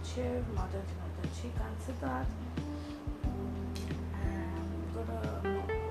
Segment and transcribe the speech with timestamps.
[0.00, 1.76] Madhav Madhav Shrikant
[4.14, 5.40] And good, uh,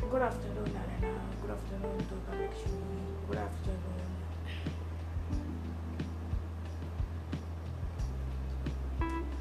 [0.09, 1.21] good afternoon, Narayana.
[1.41, 2.82] Good afternoon, Durga Lakshmi.
[3.30, 4.09] Good afternoon.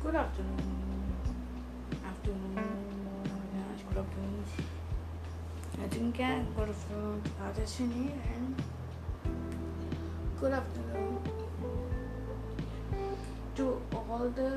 [0.03, 1.13] Good afternoon.
[2.07, 2.55] Afternoon.
[3.89, 4.45] Good afternoon.
[5.83, 7.23] Ajinkya, good afternoon.
[7.41, 8.63] Adashini, and
[10.39, 11.08] good afternoon
[14.19, 14.51] all the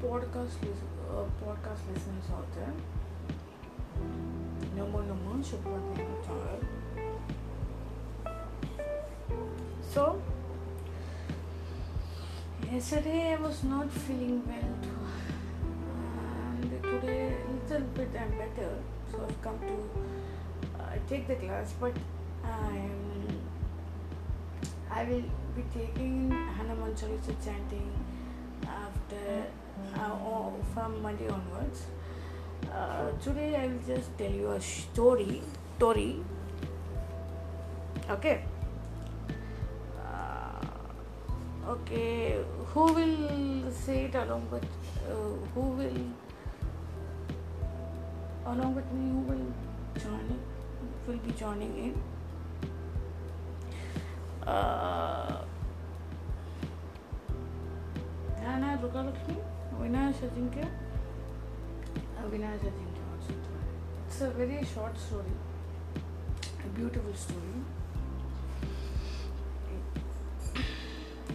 [0.00, 2.74] podcast uh, podcast listeners out there.
[4.76, 6.06] Namo Namo Shubhodaya
[9.94, 10.22] So,
[12.70, 14.76] yesterday I was not feeling well,
[16.20, 18.70] and today a little bit I'm better.
[19.10, 19.76] So I've come to
[20.78, 21.92] uh, take the class, but
[22.44, 23.02] I'm
[24.88, 27.90] I will be taking Hanuman Chalisa chanting
[29.12, 31.86] uh, from Monday onwards.
[32.72, 35.42] Uh, today I will just tell you a story.
[35.76, 36.24] Story.
[38.08, 38.44] Okay.
[39.98, 40.60] Uh,
[41.68, 42.38] okay.
[42.72, 44.64] Who will say it along with?
[45.08, 46.00] Uh, who will
[48.46, 49.10] along with me?
[49.10, 49.46] Who will
[49.98, 50.38] join?
[51.06, 51.94] Will be joining in.
[58.46, 59.36] है Durga Lakshmi
[59.76, 60.70] Avinash Ajinkya
[62.24, 63.34] Avinash Ajinkya also.
[64.06, 65.34] It's a very short story,
[66.64, 67.62] a beautiful story.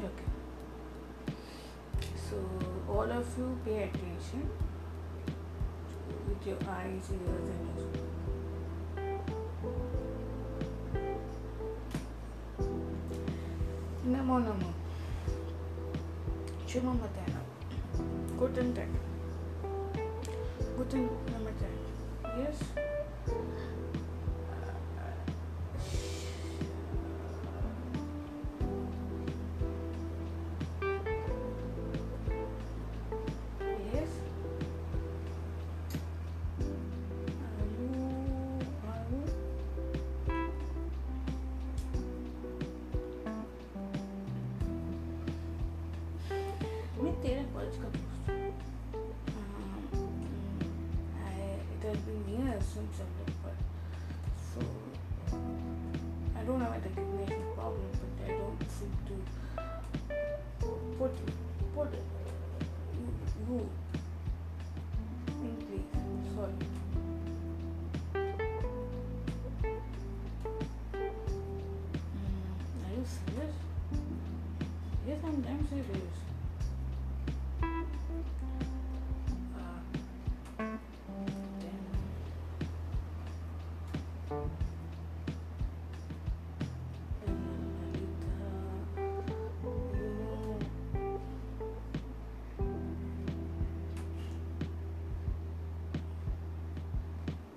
[0.08, 0.30] Okay.
[2.30, 2.38] So
[2.90, 4.50] all of you pay attention
[6.28, 7.98] with your eyes, ears, and your
[14.08, 14.36] Namo
[16.68, 16.74] Namo.
[16.74, 17.42] Shubham Matana.
[18.38, 18.88] Guten Tag.
[20.78, 21.68] Guten Namaste.
[22.38, 22.60] Yes.
[22.76, 22.87] Yes.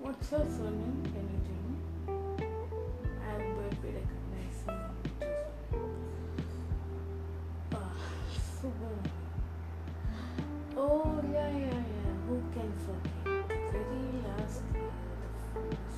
[0.01, 1.30] What's her Sonia?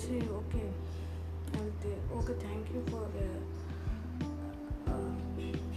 [0.00, 0.68] say okay.
[2.16, 5.14] Okay thank you for uh, uh,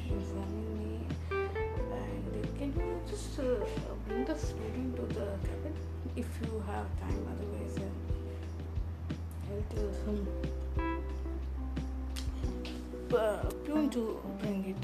[0.10, 0.94] informing me.
[1.30, 2.24] And
[2.58, 3.44] can you just uh,
[4.08, 5.75] bring the student to the cabin?
[6.16, 7.90] If you have time otherwise uh,
[9.50, 10.22] I'll tell some
[13.14, 14.04] uh, to
[14.42, 14.84] bring it.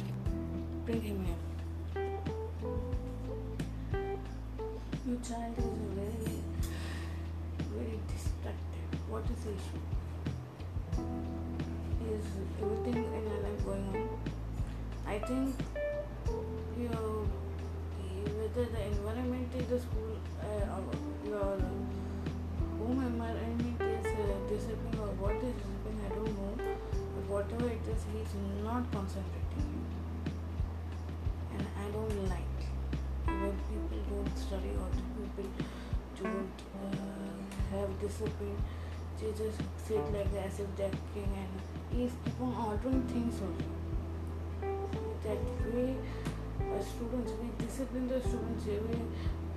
[0.86, 1.42] Bring him here.
[5.08, 5.69] You child.
[9.46, 9.64] Is?
[12.12, 12.26] Is
[12.62, 14.10] everything in your life going on?
[15.08, 15.56] I think
[16.80, 17.28] you know,
[18.40, 20.84] whether the environment in the school uh, or
[21.28, 21.58] your
[22.80, 26.54] home environment is uh, discipline or what is discipline, I don't know.
[27.16, 28.34] But whatever it is, he's
[28.64, 29.86] not concentrating.
[31.54, 32.62] And I don't like
[33.26, 34.90] when people don't study or
[35.20, 35.52] people
[36.24, 38.58] don't uh, have discipline
[39.21, 41.53] They just sit like that as if they're king and
[41.97, 43.71] he's keep on ordering things also
[45.25, 45.39] that
[45.73, 45.85] we
[46.77, 48.99] as students we discipline the students we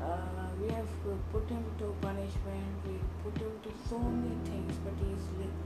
[0.02, 0.88] uh, we have
[1.34, 2.94] put him to punishment we
[3.24, 5.58] put him to so many things but he's like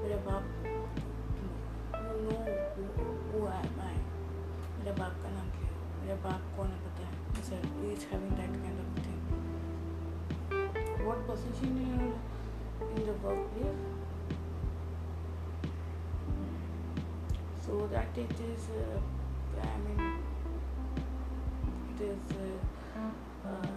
[0.00, 2.42] मेरा बाप you know
[2.76, 2.84] who,
[3.32, 3.94] who am I
[4.78, 7.12] मेरा बाप का नाम क्या है मेरा बाप कौन है पता है
[7.50, 9.22] sir he is having that kind of thing
[11.10, 12.31] what position you are
[12.95, 13.81] in the workplace
[17.65, 18.99] so that it is uh,
[19.61, 20.01] I mean
[21.89, 23.73] it is uh, uh,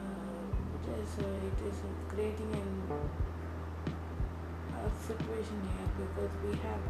[0.77, 1.79] it is uh, it is
[2.09, 2.77] creating an
[4.77, 6.83] a situation here because we have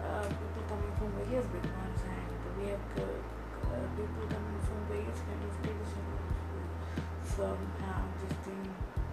[0.00, 3.04] uh, people coming from various backgrounds and we have uh,
[3.98, 6.16] people coming from various kind of traditions
[7.36, 8.64] from uh, this thing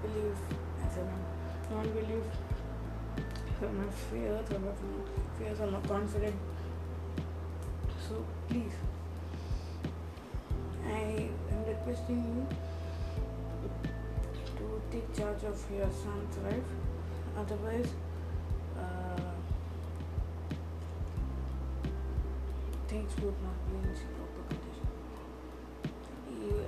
[0.01, 0.37] belief
[0.81, 1.36] and some
[1.71, 2.23] non-belief
[3.59, 4.79] some have fear some have
[5.37, 6.35] fear some are confident
[8.07, 8.71] so please,
[10.85, 12.47] I am requesting you
[14.55, 16.69] to take charge of your son's life.
[17.37, 17.89] Otherwise,
[18.79, 19.31] uh,
[22.87, 24.87] things would not be in proper condition.
[26.41, 26.63] You,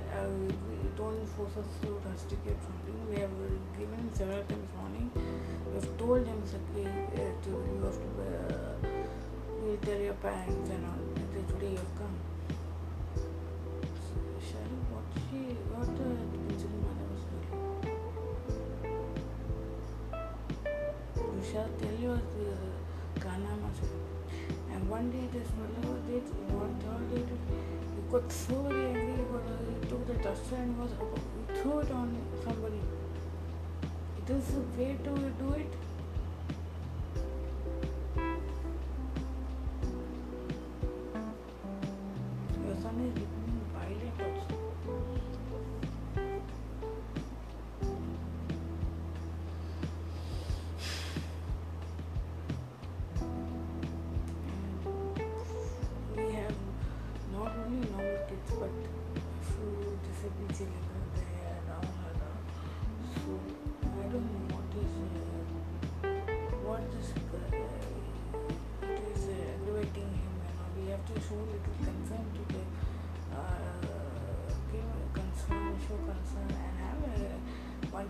[0.68, 0.69] we
[1.00, 2.98] don't force us to rusticate something.
[3.10, 3.32] We have
[3.80, 5.10] given several times warning.
[5.68, 8.10] We have told him that uh, to, you have to.
[8.28, 8.76] Uh,
[9.62, 11.00] we'll tell your parents and all
[11.54, 12.29] today you've come.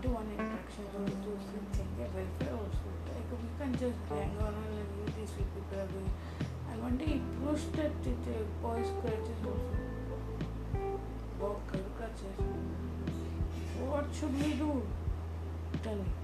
[0.00, 1.32] One-to-one interaction or to
[1.76, 2.88] think their welfare also.
[3.06, 6.10] Like we can just hang on and like these people are doing.
[6.70, 9.76] And one day pushed at the uh, boys' crutches also.
[11.38, 12.36] Walk crutches.
[13.78, 14.82] What should we do?
[15.82, 16.19] Tell me.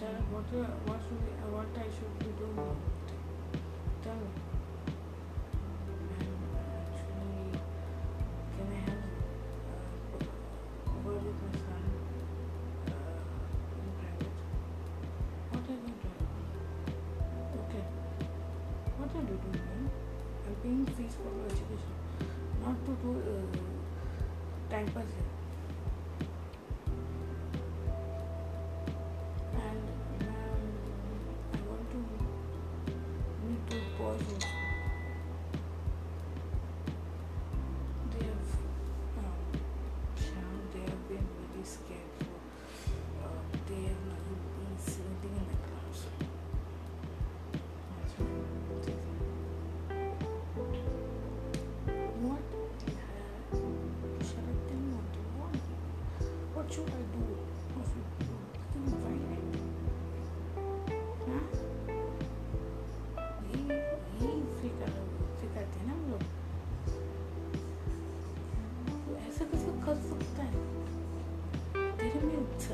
[0.00, 2.76] What, uh, what, should what I should doing?
[4.02, 4.59] Tell me.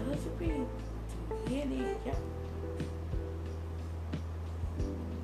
[0.06, 0.50] में से भी
[1.54, 2.14] ये नहीं क्या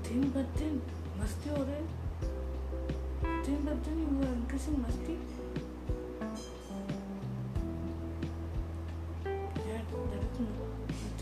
[0.08, 0.80] दिन ब दिन
[1.20, 1.82] मस्ती हो रहे
[3.46, 5.18] दिन ब दिन यू आर मस्ती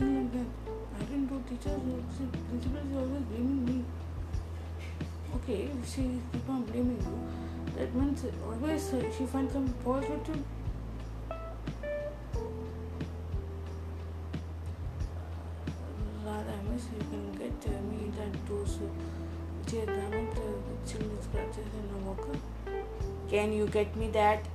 [0.01, 0.47] nothing like that.
[0.99, 1.81] I didn't do teachers.
[2.49, 3.85] Principal is always blaming me.
[5.37, 7.77] Okay, she keep on blaming you.
[7.77, 10.60] That means always uh, she finds some fault with you.
[23.71, 24.47] Get me that?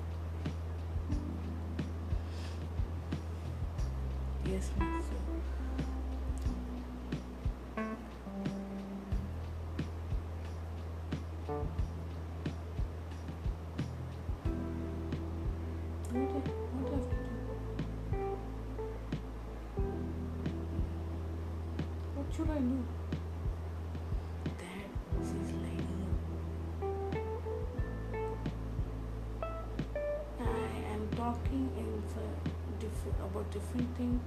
[33.35, 34.19] About different thing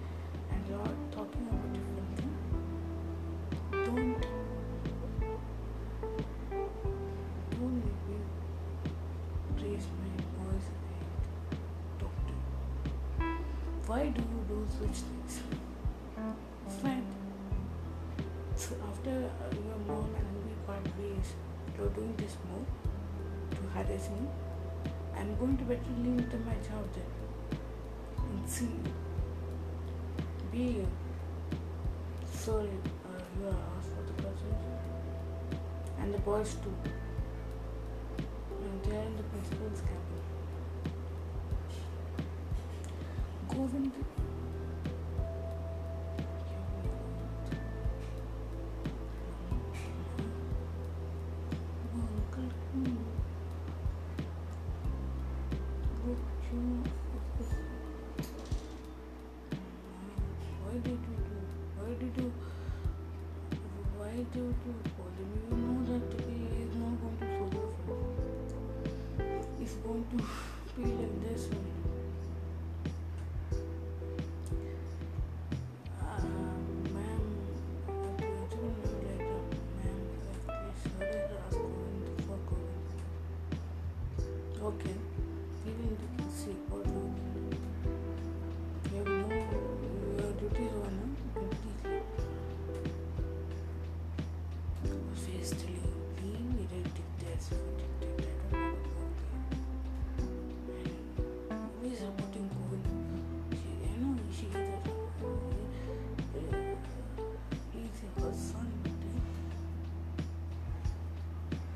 [0.50, 2.32] and you're talking about different thing.
[3.70, 4.20] Don't
[7.50, 8.18] don't make me
[9.62, 10.68] raise my voice
[11.50, 11.58] and
[11.98, 12.32] talk to
[13.24, 13.30] you.
[13.86, 15.40] Why do you do such things?
[16.82, 17.06] Fine.
[18.56, 21.32] So after your mom and we part ways,
[21.78, 22.64] you're doing this more
[23.52, 24.28] to harass me.
[25.16, 25.80] I'm going to better
[26.30, 27.17] to my job then
[28.48, 28.68] see.
[30.50, 30.86] Be
[32.32, 32.68] sorry,
[33.04, 34.62] uh, you are asked for the cousins
[36.00, 36.74] and the boys too.
[38.62, 40.17] And they are in the principal's cabin.
[70.10, 70.16] 不
[70.76, 71.17] 不一定。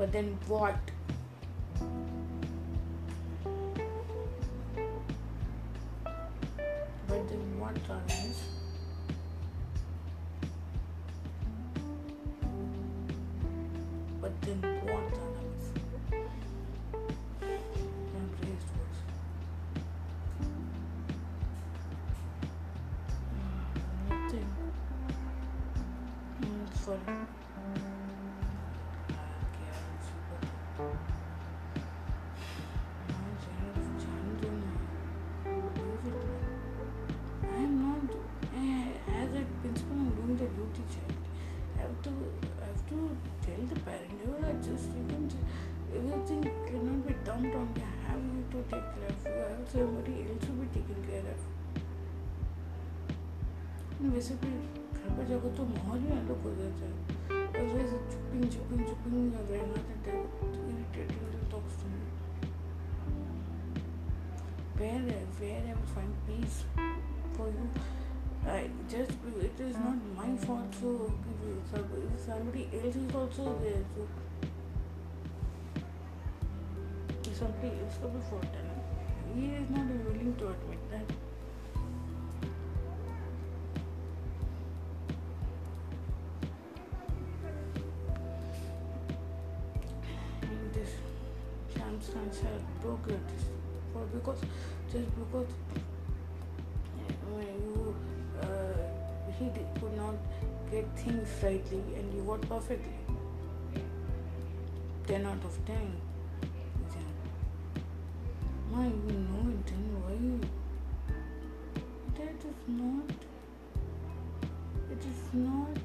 [0.02, 0.91] But then what?
[49.72, 51.40] Somebody else to be taken care of.
[54.14, 54.48] वैसे भी
[54.94, 56.92] घर पर जाकर तो माहौल ही अलग हो जाता है
[57.60, 60.22] और वैसे चुपिंग चुपिंग चुपिंग रहना रहता है
[60.72, 62.00] irritating talks to me
[64.80, 65.02] where
[65.40, 66.56] where I will find peace
[67.36, 67.66] for you.
[68.54, 68.62] I
[68.92, 69.12] just
[69.48, 70.80] it is not my fault.
[70.80, 70.94] So
[71.40, 74.08] if somebody else is also there, so
[77.30, 78.71] if somebody else will be fault, and
[79.34, 81.06] he is not willing to admit that.
[90.42, 90.90] In this
[91.72, 92.40] circumstance,
[92.80, 93.20] broken
[93.92, 94.40] for because
[94.90, 95.48] just because
[97.30, 97.96] when you
[98.40, 100.14] uh, he did, could not
[100.70, 102.98] get things rightly and you got perfectly.
[105.06, 106.11] 10 out of 10
[108.72, 110.48] my, we know it didn't work.
[112.16, 113.10] That is not.
[114.90, 115.76] It is not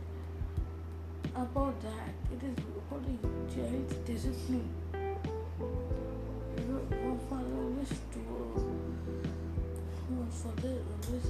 [1.36, 2.14] about that.
[2.32, 3.18] It is about a
[3.54, 4.70] child's discipline.
[6.66, 8.56] Your father always told.
[10.10, 11.28] Your father always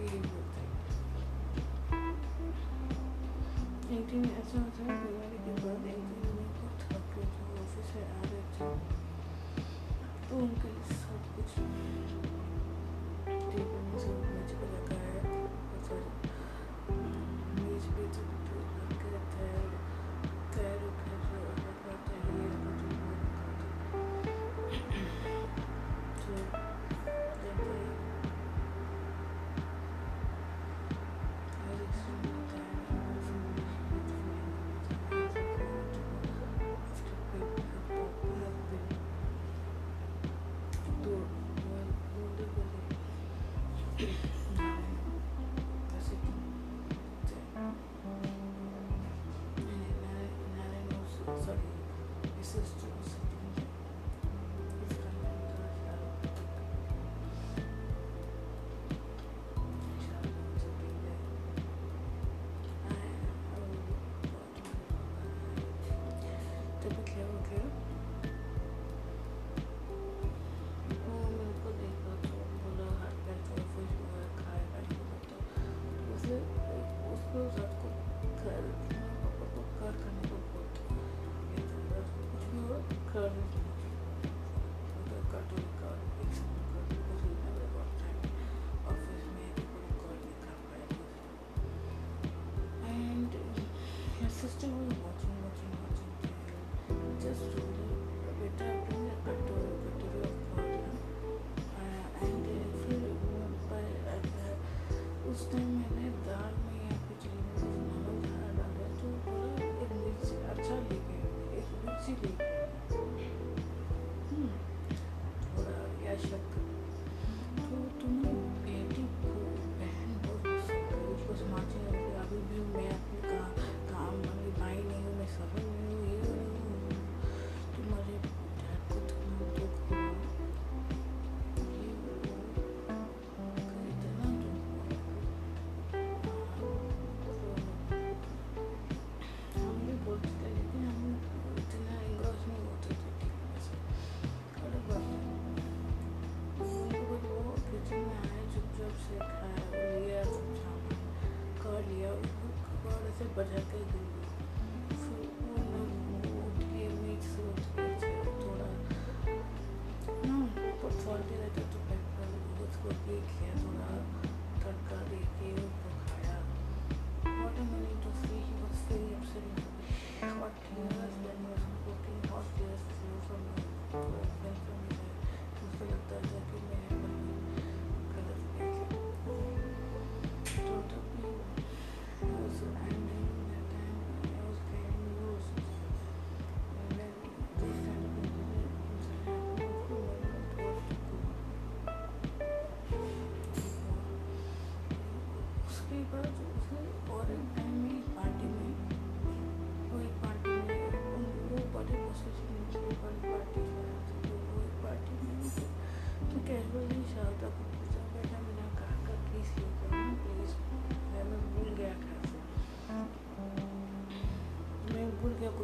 [0.00, 0.68] यही बोलते हैं
[3.90, 7.42] एक दिन ऐसा होता है बीमारी के बाद एक दिन मैं बहुत थक गई थी
[7.62, 8.68] ऑफ़िस से आ रहे थे
[10.28, 11.50] तो उनके सब कुछ
[13.50, 16.08] टेबल में सब मेज पर रखा है बहुत सारे
[17.58, 18.24] मेज पे तो
[18.84, 19.69] रखा रहता है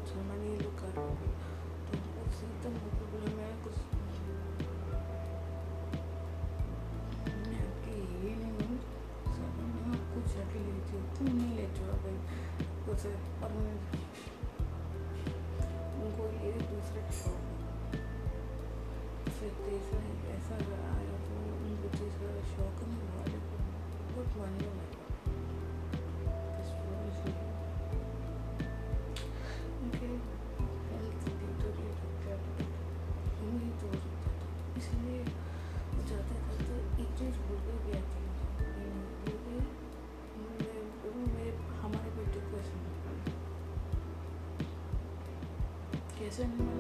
[0.07, 0.99] मुसलमान ये लोग कर
[2.63, 2.71] तो
[3.37, 3.79] मैं कुछ
[7.47, 7.63] मैं
[8.25, 8.77] ये नहीं मैं
[11.17, 11.57] तुम नहीं
[12.87, 13.07] कुछ
[16.05, 17.43] उनको ये शौक
[20.37, 20.63] ऐसा
[20.95, 23.25] आया तो उनको तीसरा शौक नहीं हुआ
[24.13, 24.86] बहुत मान्य
[46.37, 46.76] Jackson.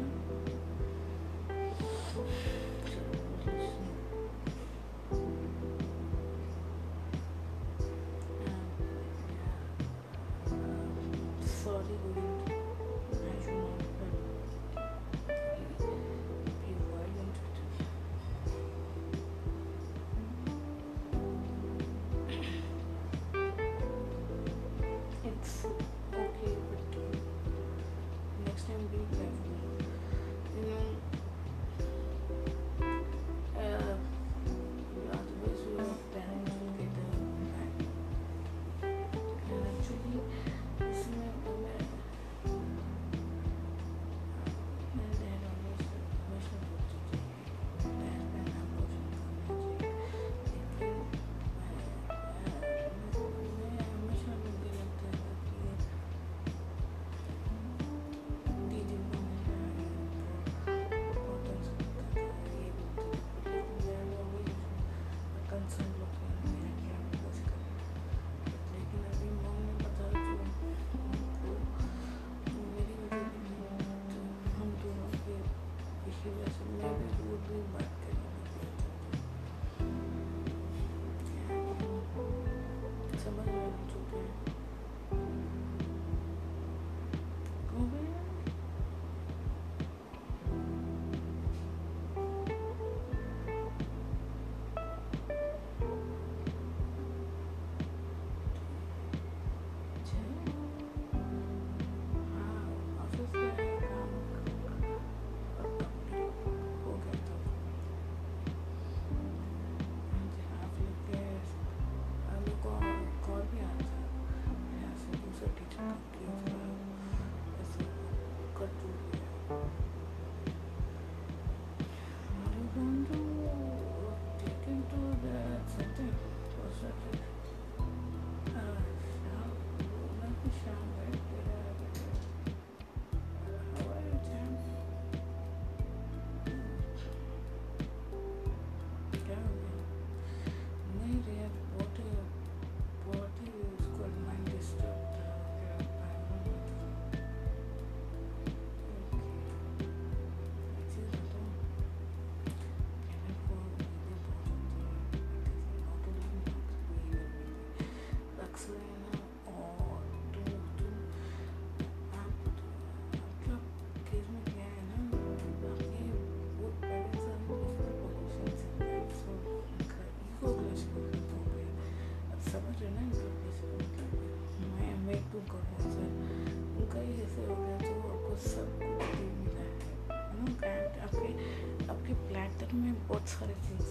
[182.82, 183.85] benim o tarafıydı.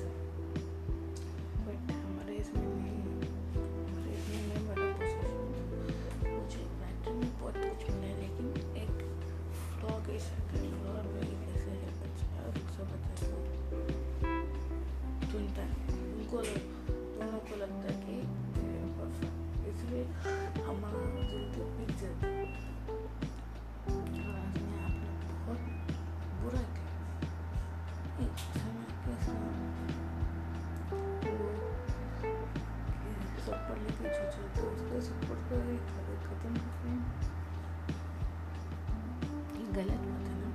[39.76, 40.50] गलत बात है ना।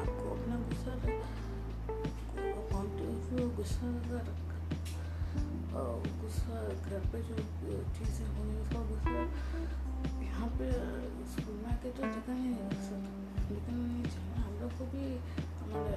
[0.00, 0.92] आपको अपना गुस्सा
[3.56, 4.26] गुस्सा अगर
[6.20, 7.36] गुस्सा घर पे जो
[7.96, 9.20] चीज़ें हुई उसका गुस्सा,
[10.24, 10.66] यहाँ पे
[11.32, 12.64] स्कूल में आके तो दिखना चाहिए
[14.36, 15.04] हम लोग को भी
[15.62, 15.96] हमारे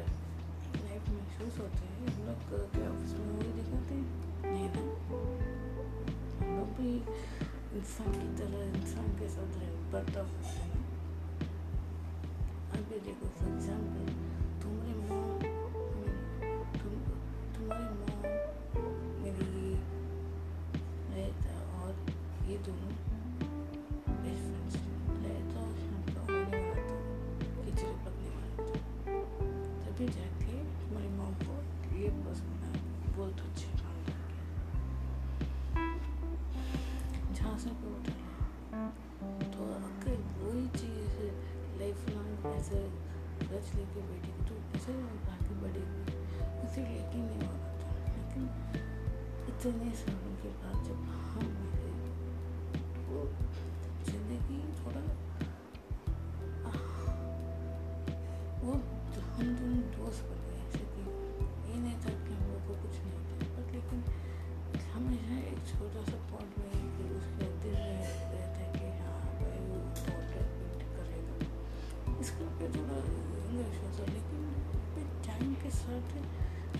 [0.85, 2.39] लाइफ महसूस होते हैं, हम लोग
[2.75, 4.07] के ऑफ़िस में वही दिखाते हैं।
[4.47, 4.83] नहीं ना
[6.49, 6.93] लोग भी
[7.79, 10.85] इंसान की तरह इंसान के साथ रह बर्ताव करते हैं
[12.79, 14.13] अभी देखो फॉर एग्ज़ाम्पल
[14.61, 15.56] तुम्हारे मॉम
[49.67, 50.99] इतने सालों के बाद जब
[51.31, 51.89] हम मिले
[53.07, 53.17] तो
[54.09, 55.01] ज़िंदगी थोड़ा
[58.61, 58.71] वो
[59.35, 61.03] हम दोनों दोस्त बन गए ऐसे कि
[61.71, 63.99] ये नहीं था कि हम लोग को कुछ नहीं था बट लेकिन
[64.93, 69.77] हमेशा एक छोटा सा पॉइंट में कि उसके दिल रहता है कि हाँ भाई, वो
[70.07, 70.45] डॉटर
[70.95, 71.35] करेगा।
[72.21, 74.41] इसके पे थोड़ा इंग्लिश होता, लेकिन
[75.27, 76.07] टाइम के साथ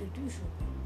[0.02, 0.77] रिड्यूस हो गया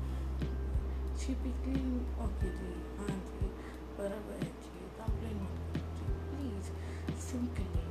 [1.20, 1.84] छिपिकली
[2.24, 3.50] ओके जी हाँ जी
[3.98, 6.70] बराबर है जी कंप्लेन मत करो जी प्लीज़
[7.26, 7.84] सिंपली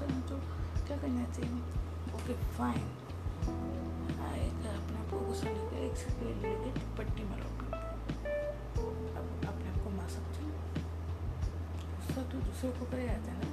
[0.00, 0.36] है तो
[0.86, 1.60] क्या करना चाहिए?
[2.16, 2.86] ओके फाइन
[4.22, 7.48] आएगा अपने आप को गुस्सा लेकर एक सेकेंड लेकर पट्टी मारो।
[9.18, 10.50] अब अपने आप को मार सकते हो
[11.96, 13.51] गुस्सा तो दूसरे को कर जाता है ना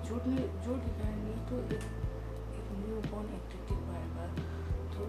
[0.00, 1.84] इंसान जोड़ने जोड़ नहीं तो एक
[2.58, 4.26] एक न्यू बॉर्न एंटिटी पाएगा
[4.94, 5.06] तो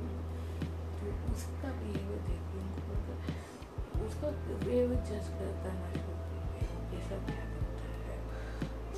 [1.00, 4.28] तो उसका बिहेवियर देखिए उनको उसका
[4.64, 8.16] बिहेवियर जज करना शुरू कर दिया कैसा क्या करता है,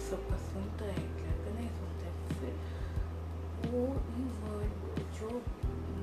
[0.10, 2.54] सबका सुनता है क्या का नहीं सुनता है, फिर
[3.72, 4.72] वो ही वर्ड
[5.20, 5.30] जो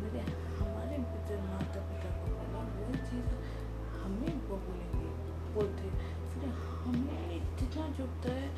[0.03, 0.23] मेरे,
[0.59, 3.31] हमारे पिता माता पिता को बोला, वो चीज़
[4.03, 5.11] हमें बोलेंगे,
[5.55, 5.85] बोलते
[6.31, 6.43] फिर
[6.85, 8.49] हमें इतना चुपता है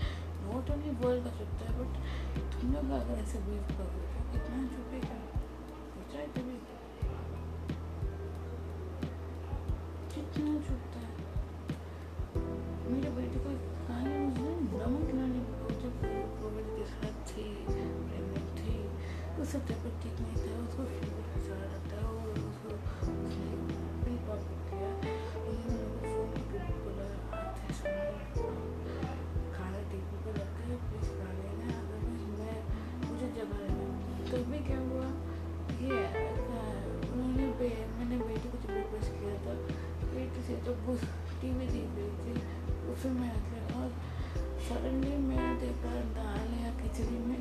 [0.52, 1.92] नॉट ओनली वर्ल्ड का चुपता है बट
[2.54, 5.16] तुम लोग अगर ऐसे बिहेव करोगे तो कितना चुपेगा
[5.94, 6.56] सोचा है कभी
[34.72, 35.06] क्या हुआ?
[35.84, 35.96] ये
[37.12, 39.52] उन्होंने बे, मैंने बेटे को जब रिक्वेस्ट किया था
[40.12, 40.94] बेटे से तो वो
[41.40, 42.34] टीवी देख रही थी
[42.92, 43.88] उसमें मैं आ गया और
[44.66, 47.40] सडनली मैं देखा दाल या खिचड़ी में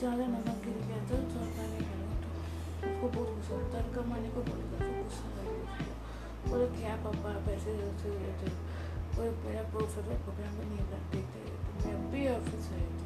[0.00, 4.42] ज़्यादा नमक गिर गया था चौथा नहीं लगा तो उसको बहुत गुस्सा तड़का मारने को
[4.48, 5.86] बोला तो गुस्सा लग गया
[6.48, 7.88] बोले क्या पापा आप ऐसे हो
[9.16, 13.05] कोई मेरा प्रोफेसर प्रोग्राम में नहीं करते थे तो मैं भी ऑफ़िस आई थी।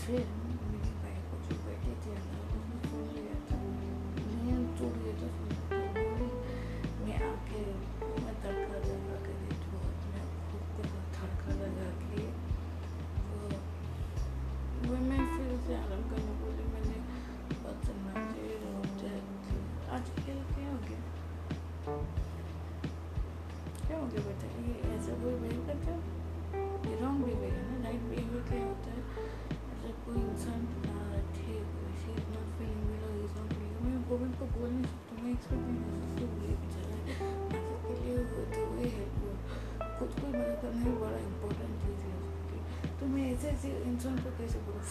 [0.00, 0.39] food.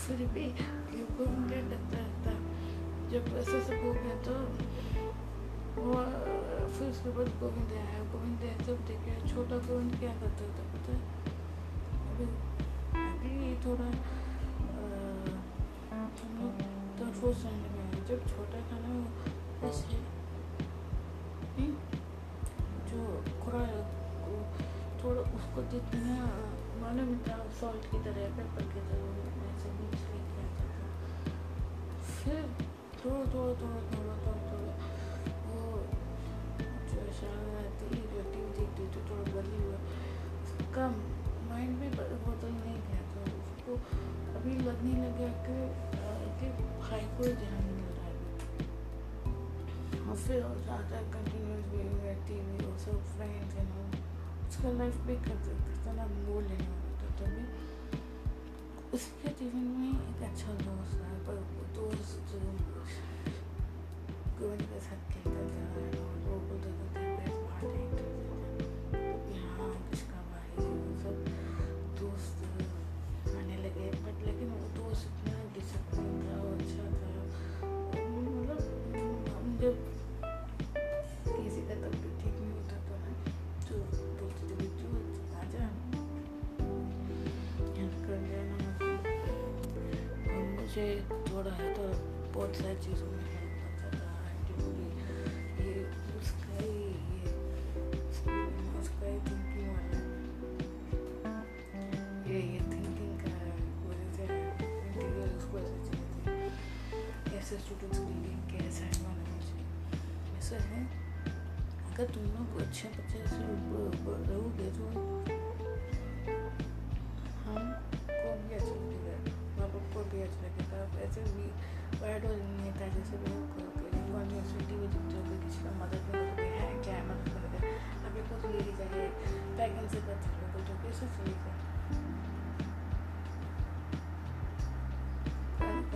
[0.10, 0.44] भी
[1.18, 2.32] गोविंद क्या करता रहता
[3.12, 4.34] जब ऐसा सब हो गया तो
[6.78, 10.94] फिर उसके बाद गोविंद आया गोविंद आया तब देखे छोटा गोविंद क्या करता था पता
[12.10, 12.26] अभी
[13.06, 13.86] अभी थोड़ा
[15.94, 16.62] हम लोग
[17.00, 20.02] तरफोस रहने में आए। जब छोटा था ना ऐसे
[21.58, 21.74] हम्म,
[22.90, 23.00] जो
[25.04, 26.18] थोड़ा उसको जितना
[26.82, 30.86] मालूम था सॉल्ट की तरह पेपर की तरह ऐसे मिक्स लेके आता था
[32.02, 32.44] फिर
[33.06, 34.60] थोड़ा थोड़ा थोड़ा थोड़ा थोड़ा
[40.44, 40.88] उसका
[41.50, 43.74] माइंड भी बदल नहीं गया तो उसको
[44.40, 45.56] अभी लगने लगा कि
[46.40, 48.16] कि भाई को ध्यान मिल रहा है।
[50.10, 53.56] और फिर ज़्यादा कंटिन्यूस भी वी और सब फ्रेंड्स
[54.50, 56.79] उसका लाइफ भी कर ना बोल लेना
[57.20, 62.36] होता तभी उसके जीवन में एक अच्छा दोस्त है पर वो दोस्त
[64.40, 65.19] गोविंद के साथ
[90.80, 91.84] मुझे थोड़ा है तो
[92.34, 93.19] बहुत सारी चीज़ों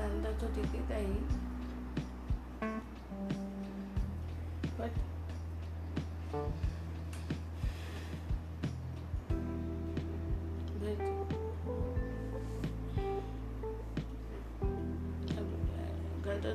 [0.04, 1.20] अंदर तो दिखेगा ही।
[4.80, 5.02] बट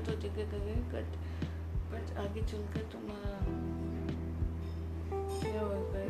[0.07, 1.17] तो जगह करेंगे बट
[1.93, 3.39] बट आगे चलकर तुम्हारा
[5.41, 6.03] क्या होगा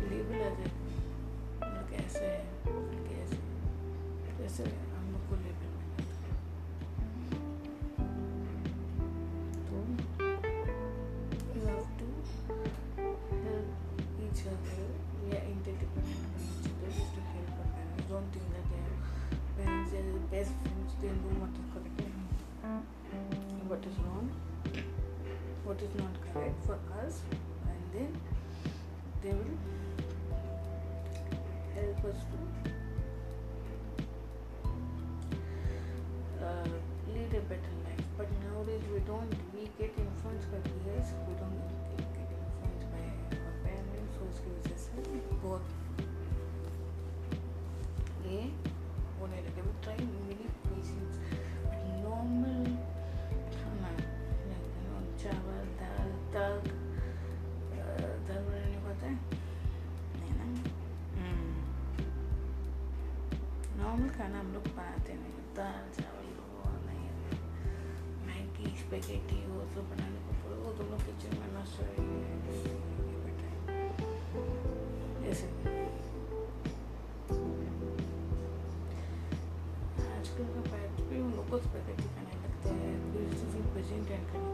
[1.90, 2.42] कैसे है
[3.09, 3.38] कैसे
[4.38, 4.88] कैसे हम
[64.29, 67.37] खाना हम लोग बनाते नहीं दाल चावल वो नहीं
[68.26, 71.81] मैगी स्पेगेटी वो सब बनाने को पड़े वो दोनों किचन में नष्ट
[75.22, 75.49] जैसे
[80.11, 84.47] आजकल का पैट भी उन लोग को स्पेगेटी खाने लगते हैं प्रेजेंट करने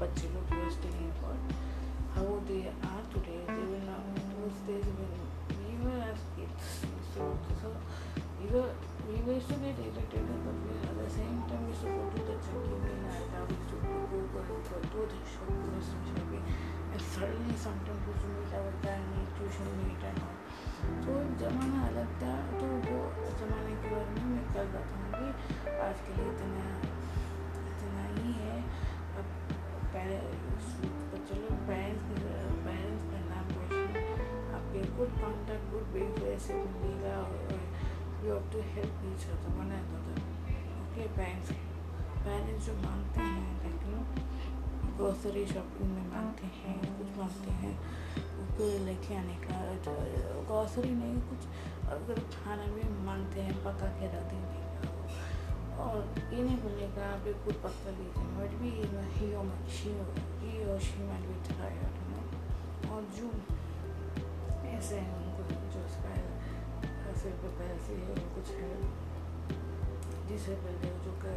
[0.00, 1.36] बच्चे लोग use taking for
[2.16, 2.60] how they
[2.92, 4.16] are today they will not
[5.66, 6.66] we were as kids
[7.14, 7.22] so
[7.60, 7.68] so
[8.40, 8.70] we were
[9.08, 12.04] we used to get irritated but we, at the same time we used to go
[12.14, 13.96] to the checking in and we used to go,
[14.32, 14.56] go, go
[14.92, 15.50] to the shop
[16.10, 16.44] shopping
[16.92, 17.95] and suddenly sometimes we
[35.06, 37.16] good contact good behaviour ऐसे मिलेगा
[38.22, 40.16] you have to help each other one and other
[40.78, 41.50] okay parents
[42.24, 44.00] parents जो मांगते हैं like no
[44.96, 47.74] grocery shopping में मांगते हैं, कुछ मांगते हैं
[48.86, 49.60] लेके आने का
[50.48, 51.46] ग्रॉसरी नहीं, कुछ
[51.96, 56.00] अगर खाना भी मांगते हैं, पका के रख देने का और
[56.34, 58.70] ये नहीं बोलेगा आप एक कुछ पक्का लीजिए बट भी
[59.18, 63.30] ही और she might be tired no और जो
[64.76, 65.40] ऐसे हैं, उनको
[65.74, 65.82] जो
[67.20, 68.72] सिर पे पैसे है कुछ है।
[70.28, 71.36] जिसे पहले जो कर,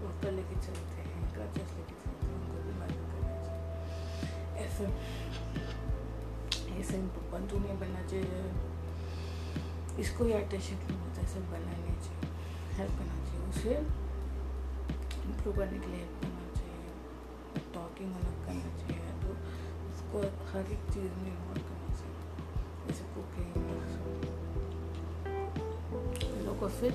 [0.00, 3.64] वो कर लेके चलते हैं कर्चस लेके चलते हैं, उनको भी मदद करना चाहिए।
[4.66, 4.84] ऐसे
[6.80, 6.96] ऐसे
[7.32, 8.38] बंधु नहीं बनना चाहिए।
[10.00, 12.26] इसको ही अटैचमेंट नहीं होता ऐसे बनना नहीं चाहिए
[12.76, 13.72] हेल्प करना चाहिए, उसे
[15.22, 16.90] इम्प्रूव करने के लिए हेल्प करना चाहिए
[17.74, 19.28] टॉकिंग अलग करना चाहिए तो
[19.90, 20.16] उसको
[20.52, 21.32] हर एक चीज़ में
[23.34, 23.70] कुकिंग
[26.46, 26.92] लोग को फिर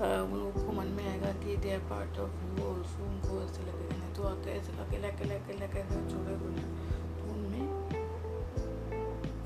[0.00, 3.62] उन लोगों को मन में आएगा कि they are part of you also उनको ऐसे
[3.62, 7.66] लगेगा नहीं तो अकेले अकेला अकेला अकेला कैसे छोड़े तो उनमें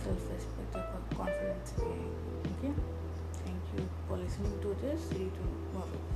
[0.06, 2.10] or confidence again
[2.52, 2.74] okay?
[3.44, 5.08] Thank you for listening to this.
[5.10, 6.13] See you tomorrow.